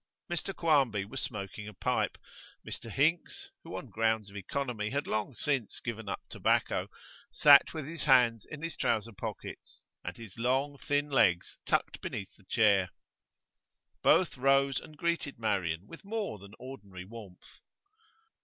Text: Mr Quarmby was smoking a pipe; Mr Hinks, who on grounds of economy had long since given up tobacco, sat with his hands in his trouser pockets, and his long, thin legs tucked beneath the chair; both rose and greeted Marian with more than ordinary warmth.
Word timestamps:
Mr 0.31 0.51
Quarmby 0.51 1.05
was 1.05 1.21
smoking 1.21 1.67
a 1.67 1.75
pipe; 1.75 2.17
Mr 2.67 2.89
Hinks, 2.89 3.51
who 3.63 3.75
on 3.75 3.91
grounds 3.91 4.31
of 4.31 4.35
economy 4.35 4.89
had 4.89 5.05
long 5.05 5.35
since 5.35 5.79
given 5.79 6.09
up 6.09 6.21
tobacco, 6.27 6.89
sat 7.31 7.75
with 7.75 7.85
his 7.85 8.05
hands 8.05 8.43
in 8.43 8.63
his 8.63 8.75
trouser 8.75 9.11
pockets, 9.13 9.83
and 10.03 10.17
his 10.17 10.39
long, 10.39 10.79
thin 10.79 11.11
legs 11.11 11.59
tucked 11.67 12.01
beneath 12.01 12.33
the 12.35 12.45
chair; 12.45 12.89
both 14.01 14.37
rose 14.37 14.79
and 14.79 14.97
greeted 14.97 15.37
Marian 15.37 15.85
with 15.85 16.03
more 16.03 16.39
than 16.39 16.55
ordinary 16.57 17.05
warmth. 17.05 17.59